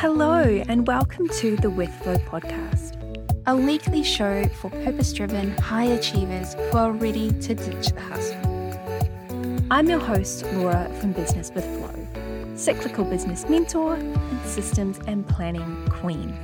[0.00, 2.96] Hello, and welcome to the With Flow podcast,
[3.46, 9.66] a weekly show for purpose driven high achievers who are ready to ditch the hustle.
[9.70, 15.86] I'm your host, Laura from Business with Flow, cyclical business mentor and systems and planning
[15.90, 16.34] queen.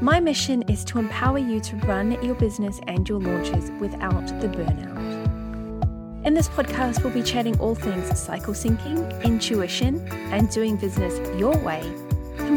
[0.00, 4.46] My mission is to empower you to run your business and your launches without the
[4.46, 6.24] burnout.
[6.24, 11.56] In this podcast, we'll be chatting all things cycle syncing, intuition, and doing business your
[11.64, 11.82] way,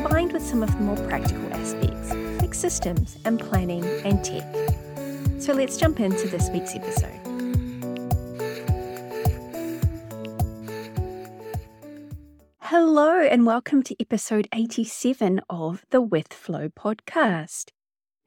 [0.01, 2.11] combined with some of the more practical aspects
[2.41, 4.43] like systems and planning and tech.
[5.39, 7.19] So let's jump into this week's episode.
[12.57, 17.65] Hello, and welcome to episode 87 of the With Flow podcast.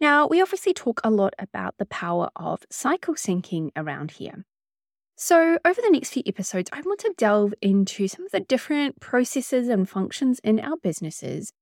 [0.01, 4.45] Now, we obviously talk a lot about the power of cycle syncing around here.
[5.19, 9.01] So, over the next few episodes, I want to delve into some of the different
[9.01, 11.55] processes and functions in our businesses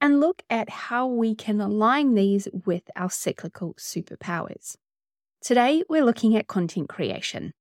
[0.00, 4.76] and look at how we can align these with our cyclical superpowers.
[5.40, 7.52] Today, we're looking at content creation.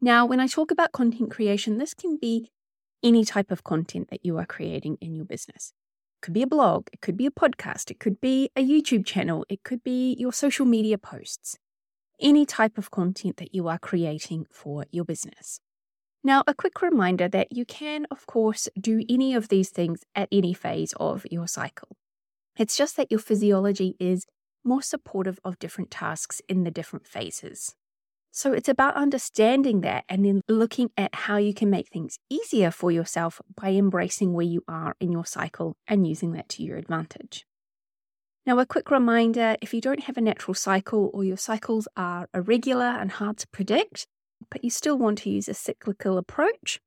[0.00, 2.50] Now, when I talk about content creation, this can be
[3.02, 5.72] any type of content that you are creating in your business.
[6.18, 9.04] It could be a blog, it could be a podcast, it could be a YouTube
[9.04, 11.58] channel, it could be your social media posts
[12.20, 15.60] any type of content that you are creating for your business.
[16.26, 20.28] Now, a quick reminder that you can, of course, do any of these things at
[20.32, 21.98] any phase of your cycle.
[22.56, 24.24] It's just that your physiology is
[24.64, 27.74] more supportive of different tasks in the different phases.
[28.30, 32.70] So it's about understanding that and then looking at how you can make things easier
[32.70, 36.78] for yourself by embracing where you are in your cycle and using that to your
[36.78, 37.44] advantage.
[38.46, 42.28] Now, a quick reminder if you don't have a natural cycle or your cycles are
[42.34, 44.06] irregular and hard to predict,
[44.50, 46.80] but you still want to use a cyclical approach,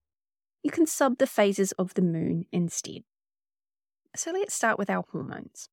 [0.64, 3.04] you can sub the phases of the moon instead.
[4.16, 5.70] So let's start with our hormones.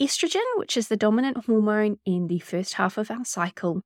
[0.00, 3.82] Estrogen, which is the dominant hormone in the first half of our cycle,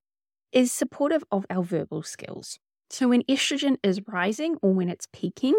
[0.53, 2.59] is supportive of our verbal skills.
[2.91, 5.55] So when estrogen is rising or when it's peaking,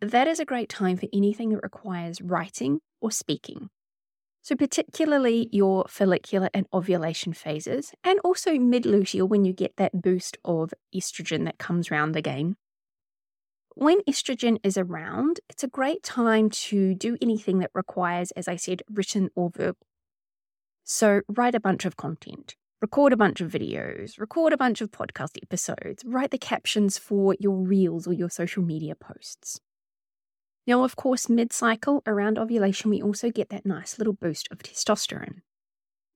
[0.00, 3.68] that is a great time for anything that requires writing or speaking.
[4.44, 10.02] So, particularly your follicular and ovulation phases, and also mid luteal when you get that
[10.02, 12.56] boost of estrogen that comes round again.
[13.76, 18.56] When estrogen is around, it's a great time to do anything that requires, as I
[18.56, 19.86] said, written or verbal.
[20.82, 24.90] So, write a bunch of content, record a bunch of videos, record a bunch of
[24.90, 29.60] podcast episodes, write the captions for your reels or your social media posts.
[30.66, 34.58] Now, of course, mid cycle around ovulation, we also get that nice little boost of
[34.58, 35.40] testosterone.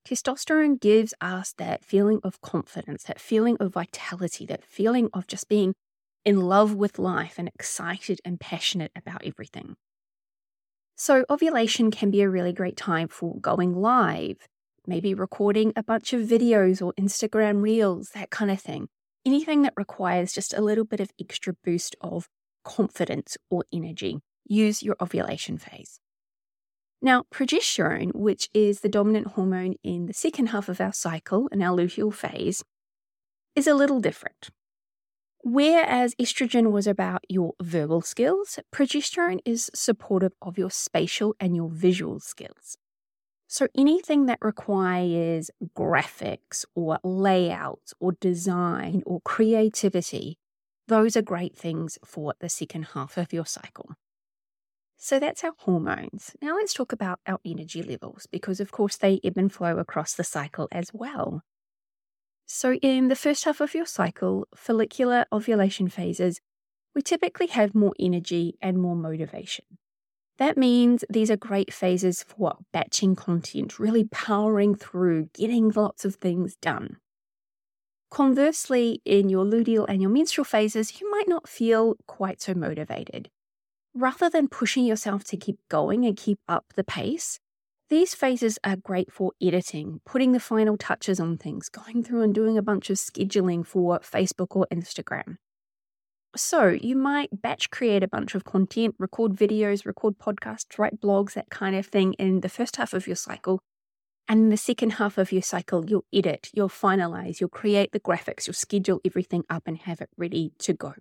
[0.07, 5.49] Testosterone gives us that feeling of confidence, that feeling of vitality, that feeling of just
[5.49, 5.75] being
[6.25, 9.75] in love with life and excited and passionate about everything.
[10.95, 14.47] So, ovulation can be a really great time for going live,
[14.87, 18.89] maybe recording a bunch of videos or Instagram reels, that kind of thing.
[19.25, 22.29] Anything that requires just a little bit of extra boost of
[22.65, 26.01] confidence or energy use your ovulation phase.
[27.03, 31.63] Now, progesterone, which is the dominant hormone in the second half of our cycle in
[31.63, 32.65] our luteal phase,
[33.55, 34.51] is a little different.
[35.43, 41.69] Whereas estrogen was about your verbal skills, progesterone is supportive of your spatial and your
[41.69, 42.77] visual skills.
[43.47, 50.39] So anything that requires graphics or layouts or design or creativity,
[50.89, 53.91] those are great things for the second half of your cycle.
[54.97, 56.35] So that's our hormones.
[56.41, 60.15] Now let's talk about our energy levels because, of course, they ebb and flow across
[60.15, 61.43] the cycle as well.
[62.47, 66.41] So, in the first half of your cycle, follicular ovulation phases,
[66.95, 69.65] we typically have more energy and more motivation.
[70.39, 76.17] That means these are great phases for batching content, really powering through, getting lots of
[76.17, 76.99] things done.
[78.11, 83.29] Conversely, in your luteal and your menstrual phases, you might not feel quite so motivated.
[83.99, 87.41] Rather than pushing yourself to keep going and keep up the pace,
[87.89, 92.35] these phases are great for editing, putting the final touches on things, going through and
[92.35, 95.37] doing a bunch of scheduling for Facebook or Instagram.
[96.37, 101.33] So, you might batch create a bunch of content, record videos, record podcasts, write blogs,
[101.33, 103.61] that kind of thing in the first half of your cycle.
[104.29, 108.01] And in the second half of your cycle, you'll edit, you'll finalize, you'll create the
[108.01, 110.93] graphics, you'll schedule everything up and have it ready to go.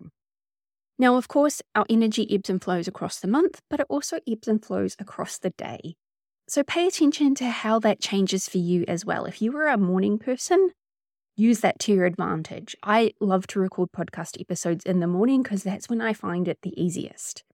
[0.98, 4.48] Now, of course, our energy ebbs and flows across the month, but it also ebbs
[4.48, 5.96] and flows across the day.
[6.48, 9.24] So pay attention to how that changes for you as well.
[9.24, 10.70] If you are a morning person,
[11.36, 12.74] use that to your advantage.
[12.82, 16.58] I love to record podcast episodes in the morning because that's when I find it
[16.62, 17.44] the easiest.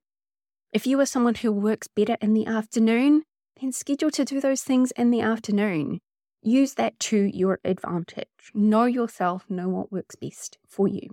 [0.72, 3.24] If you are someone who works better in the afternoon,
[3.60, 6.00] then schedule to do those things in the afternoon.
[6.42, 8.28] Use that to your advantage.
[8.54, 11.10] Know yourself, know what works best for you.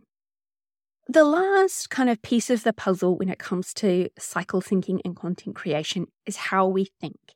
[1.11, 5.15] The last kind of piece of the puzzle when it comes to cycle syncing and
[5.15, 7.33] content creation is how we think.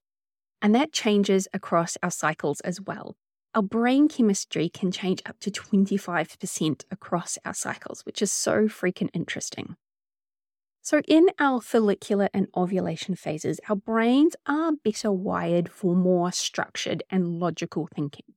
[0.62, 3.16] And that changes across our cycles as well.
[3.56, 9.10] Our brain chemistry can change up to 25% across our cycles, which is so freaking
[9.12, 9.76] interesting.
[10.84, 17.02] So, in our follicular and ovulation phases, our brains are better wired for more structured
[17.10, 18.36] and logical thinking.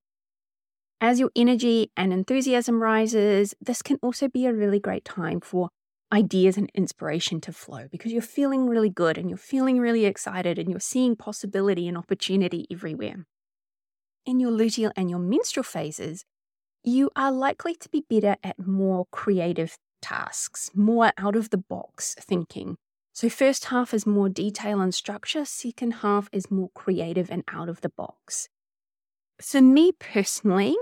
[1.00, 5.68] As your energy and enthusiasm rises, this can also be a really great time for
[6.10, 10.58] ideas and inspiration to flow because you're feeling really good and you're feeling really excited
[10.58, 13.26] and you're seeing possibility and opportunity everywhere.
[14.24, 16.24] In your luteal and your menstrual phases,
[16.82, 22.14] you are likely to be better at more creative tasks, more out of the box
[22.14, 22.76] thinking.
[23.12, 27.68] So, first half is more detail and structure, second half is more creative and out
[27.68, 28.48] of the box.
[29.40, 30.76] For me personally,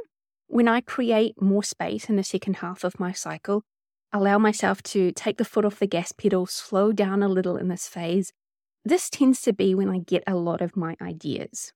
[0.54, 3.64] when I create more space in the second half of my cycle,
[4.12, 7.66] allow myself to take the foot off the gas pedal, slow down a little in
[7.66, 8.32] this phase,
[8.84, 11.72] this tends to be when I get a lot of my ideas.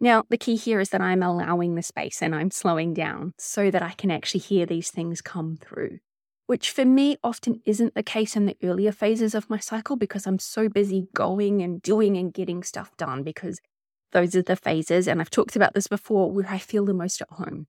[0.00, 3.70] Now, the key here is that I'm allowing the space and I'm slowing down so
[3.70, 5.98] that I can actually hear these things come through,
[6.46, 10.26] which for me often isn't the case in the earlier phases of my cycle because
[10.26, 13.60] I'm so busy going and doing and getting stuff done because
[14.12, 17.20] those are the phases, and I've talked about this before, where I feel the most
[17.20, 17.66] at home.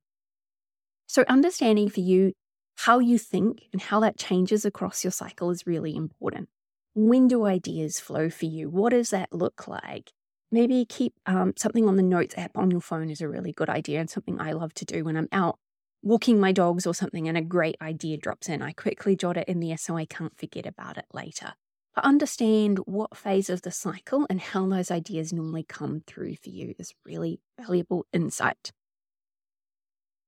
[1.07, 2.33] So, understanding for you
[2.77, 6.49] how you think and how that changes across your cycle is really important.
[6.93, 8.69] When do ideas flow for you?
[8.69, 10.11] What does that look like?
[10.51, 13.69] Maybe keep um, something on the notes app on your phone is a really good
[13.69, 15.57] idea and something I love to do when I'm out
[16.03, 18.61] walking my dogs or something and a great idea drops in.
[18.61, 21.53] I quickly jot it in there so I can't forget about it later
[21.95, 26.49] to understand what phase of the cycle and how those ideas normally come through for
[26.49, 28.71] you is really valuable insight.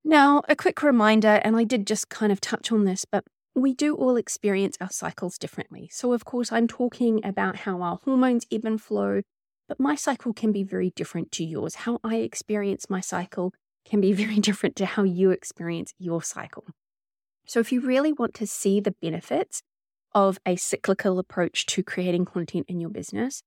[0.04, 3.24] Now, a quick reminder, and I did just kind of touch on this, but
[3.56, 5.89] we do all experience our cycles differently.
[5.92, 9.21] So, of course, I'm talking about how our hormones ebb and flow,
[9.69, 11.75] but my cycle can be very different to yours.
[11.75, 13.54] How I experience my cycle
[13.86, 16.65] can be very different to how you experience your cycle.
[17.45, 19.62] So, if you really want to see the benefits
[20.15, 23.44] of a cyclical approach to creating content in your business,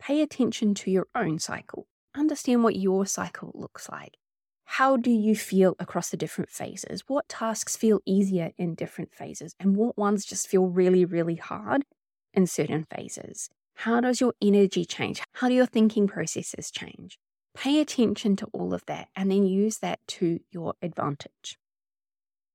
[0.00, 1.86] pay attention to your own cycle.
[2.14, 4.16] Understand what your cycle looks like.
[4.64, 7.04] How do you feel across the different phases?
[7.06, 9.54] What tasks feel easier in different phases?
[9.60, 11.84] And what ones just feel really, really hard
[12.32, 13.50] in certain phases?
[13.74, 15.22] How does your energy change?
[15.34, 17.18] How do your thinking processes change?
[17.54, 21.58] Pay attention to all of that and then use that to your advantage.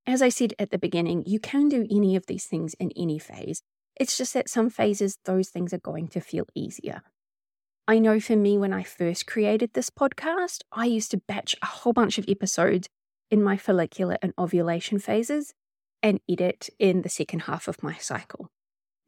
[0.07, 3.19] As I said at the beginning, you can do any of these things in any
[3.19, 3.61] phase.
[3.97, 7.01] It's just that some phases, those things are going to feel easier.
[7.89, 11.65] I know for me, when I first created this podcast, I used to batch a
[11.65, 12.87] whole bunch of episodes
[13.29, 15.53] in my follicular and ovulation phases
[16.01, 18.47] and edit in the second half of my cycle.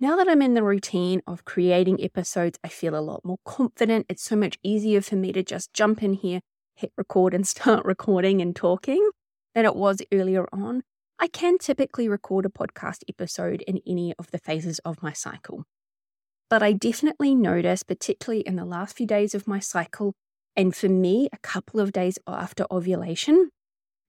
[0.02, 4.06] Now that I'm in the routine of creating episodes, I feel a lot more confident.
[4.10, 6.42] It's so much easier for me to just jump in here,
[6.76, 9.12] hit record, and start recording and talking
[9.56, 10.84] than it was earlier on.
[11.20, 15.66] I can typically record a podcast episode in any of the phases of my cycle.
[16.50, 20.14] But I definitely notice, particularly in the last few days of my cycle,
[20.56, 23.50] and for me, a couple of days after ovulation,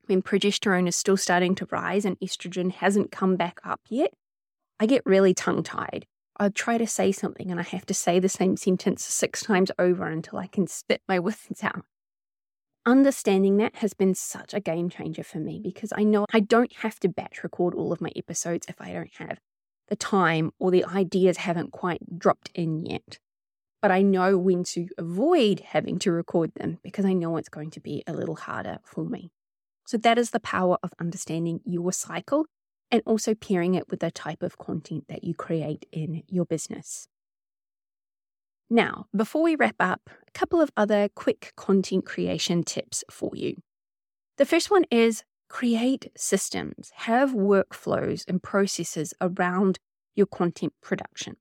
[0.07, 4.13] when progesterone is still starting to rise and estrogen hasn't come back up yet,
[4.81, 6.07] I get really tongue tied.
[6.39, 9.71] I try to say something and I have to say the same sentence six times
[9.79, 11.85] over until I can spit my words out
[12.87, 16.73] understanding that has been such a game changer for me because I know I don't
[16.77, 19.39] have to batch record all of my episodes if I don't have
[19.89, 23.19] the time or the ideas haven't quite dropped in yet.
[23.83, 27.71] But I know when to avoid having to record them because I know it's going
[27.73, 29.31] to be a little harder for me.
[29.87, 32.47] So, that is the power of understanding your cycle
[32.91, 37.09] and also pairing it with the type of content that you create in your business.
[38.73, 43.57] Now, before we wrap up, a couple of other quick content creation tips for you.
[44.39, 49.81] The first one is create systems, have workflows and processes around
[50.15, 51.37] your content production.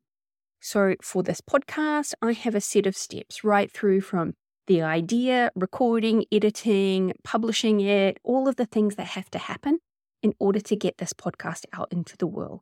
[0.59, 4.33] So, for this podcast, I have a set of steps right through from
[4.65, 9.79] the idea, recording, editing, publishing it, all of the things that have to happen
[10.23, 12.61] in order to get this podcast out into the world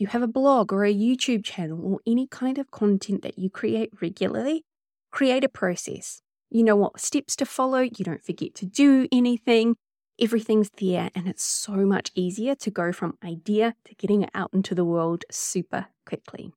[0.00, 3.50] you have a blog or a YouTube channel or any kind of content that you
[3.50, 4.64] create regularly,
[5.10, 6.22] create a process.
[6.50, 9.76] You know what steps to follow, you don't forget to do anything.
[10.18, 14.50] Everything's there, and it's so much easier to go from idea to getting it out
[14.52, 16.52] into the world super quickly.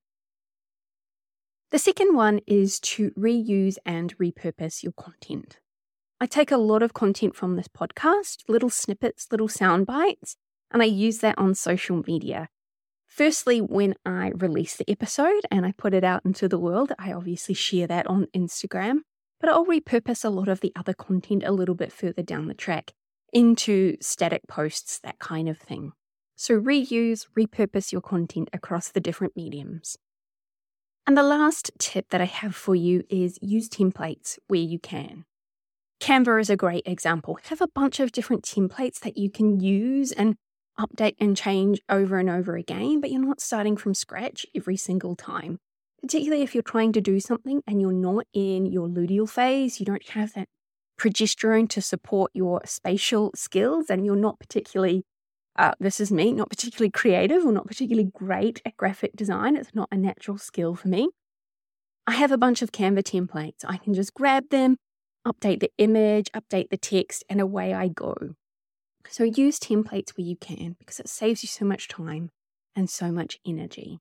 [1.71, 5.59] The second one is to reuse and repurpose your content.
[6.19, 10.37] I take a lot of content from this podcast, little snippets, little sound bites,
[10.71, 12.47] and I use that on social media.
[13.15, 17.13] Firstly, when I release the episode and I put it out into the world, I
[17.13, 19.01] obviously share that on Instagram,
[19.39, 22.55] but I'll repurpose a lot of the other content a little bit further down the
[22.55, 22.93] track
[23.31, 25.91] into static posts, that kind of thing.
[26.35, 29.95] So reuse, repurpose your content across the different mediums.
[31.05, 35.25] And the last tip that I have for you is use templates where you can.
[36.01, 37.37] Canva is a great example.
[37.43, 40.35] Have a bunch of different templates that you can use and
[40.79, 45.15] update and change over and over again, but you're not starting from scratch every single
[45.15, 45.59] time.
[46.01, 49.85] Particularly if you're trying to do something and you're not in your luteal phase, you
[49.85, 50.47] don't have that
[50.99, 55.03] progesterone to support your spatial skills, and you're not particularly
[55.55, 59.55] uh, this is me, not particularly creative or not particularly great at graphic design.
[59.55, 61.09] It's not a natural skill for me.
[62.07, 63.63] I have a bunch of Canva templates.
[63.65, 64.77] I can just grab them,
[65.27, 68.15] update the image, update the text, and away I go.
[69.09, 72.29] So use templates where you can because it saves you so much time
[72.75, 73.99] and so much energy.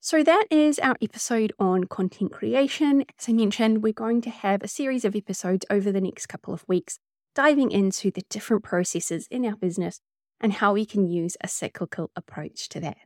[0.00, 3.04] So that is our episode on content creation.
[3.18, 6.52] As I mentioned, we're going to have a series of episodes over the next couple
[6.52, 6.98] of weeks
[7.34, 10.00] diving into the different processes in our business
[10.40, 12.96] and how we can use a cyclical approach to that.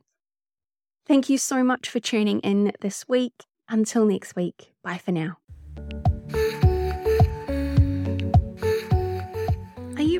[1.05, 3.43] Thank you so much for tuning in this week.
[3.69, 5.37] Until next week, bye for now.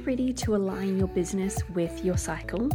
[0.08, 2.70] Ready to align your business with your cycle?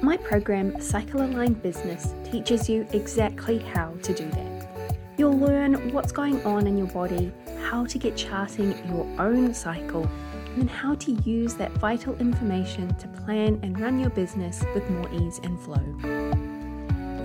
[0.00, 4.96] My program, Cycle Aligned Business, teaches you exactly how to do that.
[5.18, 7.32] You'll learn what's going on in your body,
[7.64, 10.08] how to get charting your own cycle,
[10.54, 15.12] and how to use that vital information to plan and run your business with more
[15.12, 16.23] ease and flow.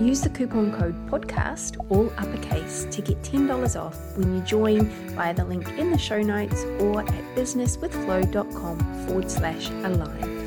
[0.00, 5.34] Use the coupon code PODCAST, all uppercase, to get $10 off when you join via
[5.34, 10.39] the link in the show notes or at businesswithflow.com forward slash align.